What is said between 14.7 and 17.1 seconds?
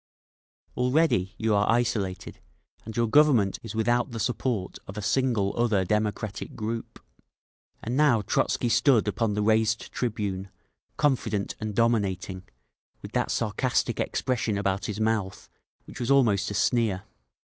his mouth which was almost a sneer.